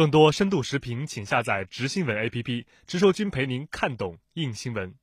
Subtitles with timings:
[0.00, 4.94] 更多深度视频，请下载直新闻 APP，直说君陪您看懂硬新闻。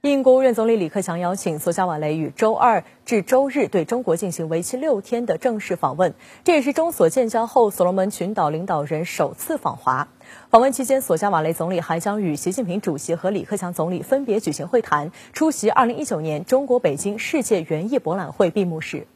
[0.00, 10.08] 应国务院总理李克强邀请，索加瓦雷于周二至周日对中国进行为期六天的正式访问，这也是中所建交后所罗门群岛领导人首次访华。
[10.48, 19.06] 访问期间，索加瓦雷总理还将与习近平主席和李克强总理分别举行会谈，出席2019年中国北京世界园艺博览会闭幕式。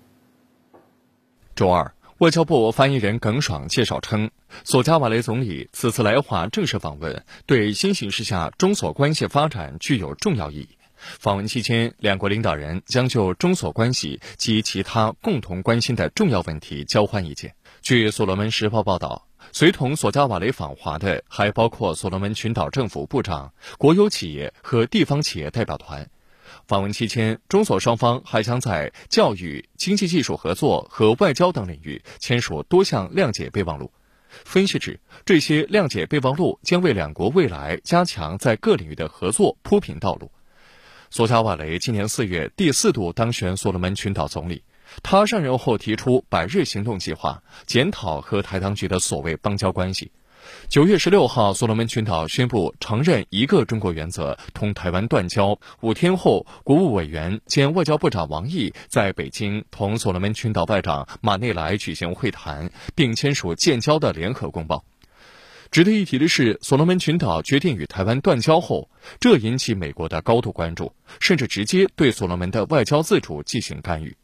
[1.57, 1.93] 周二。
[2.25, 4.31] 外交部发言人耿爽介绍称，
[4.65, 10.69] 索加瓦雷总理此次来华正式访问，对新形势下中索关系发展具有重要意义。
[10.97, 17.55] 访问期间，两国领导人将就中索关系及其他共同关心的重要问题交换意见。
[17.83, 26.09] 据所罗门时报报道，随同索加瓦雷访华的还包括所罗门群岛政府部长、国有企业和地方企业代表团。
[26.67, 33.93] 访问期间，中所双方还将在教育、经济技术合作和外交等领域签署多项谅解备忘录。
[34.29, 40.31] 分析指，这些谅解备忘录将为两国未来加强在各领域的合作铺平道路。
[41.11, 44.65] 索加瓦雷今年四月第四度当选所罗门群岛总理，
[45.05, 50.11] 他上任后提出百日行动计划，检讨和台当局的所谓邦交关系。
[50.69, 55.59] 九月十六号，所罗门群岛宣布承认一个中国原则，同台湾断交。
[55.81, 64.85] 五天后，国务委员兼外交部长王毅在北京同所罗门群岛外长马内莱举行会谈，并签署建交的联合公报。
[65.71, 74.17] 值得一提的是，所罗门群岛决定与台湾断交后，这引起美国的高度关注，甚至直接对所罗门的外交自主进行干预。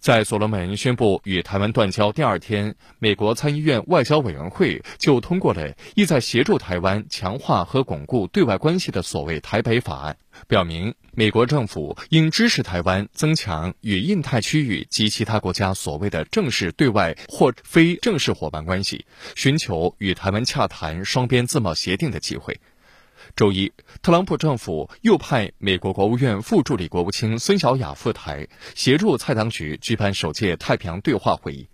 [0.00, 22.58] 在所罗门宣布与台湾断交第二天，美国参议院外交委员会就通过了意在协助台湾强化和巩固对外关系的所谓“台北法案”，表明美国政府应支持台湾增强与印太区域及其他国家所谓的正式对外或非正式伙伴关系，寻求与台湾洽谈双边自贸协定的机会。
[23.38, 23.72] 周一，
[24.02, 31.68] 特朗普政府又派美国国务院副助理国务卿孙小雅赴台，协助蔡当局举办首届太平洋对话会议。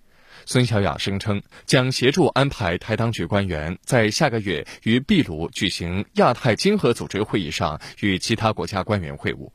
[0.44, 9.48] 孙小雅声称，将协助安排台当局官员在下个月于秘鲁举行亚太经合组织会议上与其他国家官员会晤。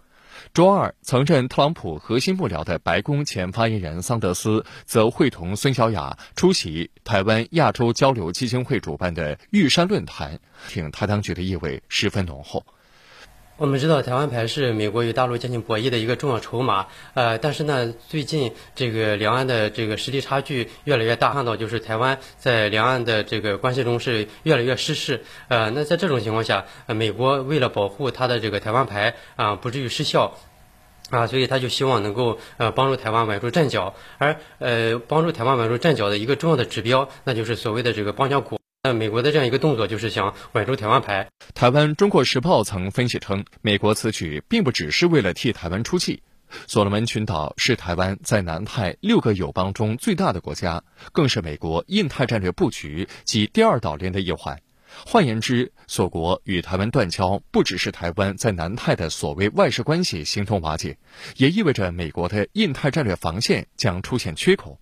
[0.54, 12.66] 周二，曾任特朗普核心幕僚的白宫前发言人桑德斯则会同孙小雅出席台湾亚洲交流基金会主办的玉山论坛，挺台当局的意味十分浓厚。
[13.60, 30.38] 我们知道台湾牌是美国与大陆进行博弈的一个重要筹码，呃，但是呢，最近这个两岸的这个实力差距越来越大，看到就是台湾在两岸的这个关系中是越来越失势，呃，那在这种情况下，美国为了保护它的这个台湾牌啊，不至于失效，
[31.10, 38.59] 啊，所以他就希望能够呃帮助台湾稳住阵脚，而呃帮助台湾稳住阵脚的一个重要的指标，那就是所谓的这个邦交国。
[38.82, 41.30] 那美国的这样一个动作，就是想稳住台湾牌。
[41.54, 46.24] 台湾《中国时报》曾分析称，美国此举并不只是为了替台湾出气。
[46.66, 50.82] 所罗门群岛是台湾在南太六个友邦中最大的国家，
[51.12, 54.58] 更是美国印太战略布局及第二岛链的一环。
[55.06, 60.98] 换言之，所国与台湾断交，不只是台湾在南太的所谓外事关系形同瓦解，
[61.36, 64.80] 也意味着美国的印太战略防线将出现缺口。